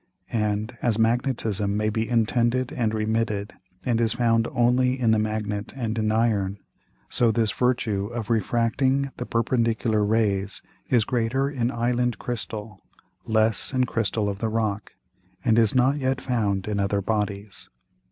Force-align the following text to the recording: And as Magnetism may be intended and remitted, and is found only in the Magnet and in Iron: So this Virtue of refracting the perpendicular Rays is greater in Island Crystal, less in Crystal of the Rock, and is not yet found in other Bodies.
And 0.31 0.75
as 0.81 0.97
Magnetism 0.97 1.77
may 1.77 1.89
be 1.91 2.09
intended 2.09 2.71
and 2.73 2.91
remitted, 2.91 3.53
and 3.85 4.01
is 4.01 4.13
found 4.13 4.47
only 4.47 4.99
in 4.99 5.11
the 5.11 5.19
Magnet 5.19 5.73
and 5.75 5.95
in 5.99 6.11
Iron: 6.11 6.57
So 7.07 7.29
this 7.29 7.51
Virtue 7.51 8.07
of 8.07 8.31
refracting 8.31 9.11
the 9.17 9.27
perpendicular 9.27 10.03
Rays 10.03 10.63
is 10.89 11.05
greater 11.05 11.51
in 11.51 11.69
Island 11.69 12.17
Crystal, 12.17 12.79
less 13.25 13.73
in 13.73 13.83
Crystal 13.83 14.27
of 14.27 14.39
the 14.39 14.49
Rock, 14.49 14.93
and 15.45 15.59
is 15.59 15.75
not 15.75 15.97
yet 15.97 16.19
found 16.19 16.67
in 16.67 16.79
other 16.79 17.03
Bodies. 17.03 17.69